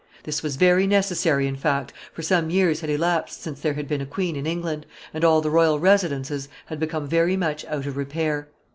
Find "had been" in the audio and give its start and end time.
3.75-4.01